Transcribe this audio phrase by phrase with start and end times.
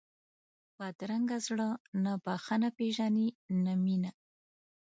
[0.77, 1.67] بدرنګه زړه
[2.03, 3.27] نه بښنه پېژني
[3.63, 4.11] نه مینه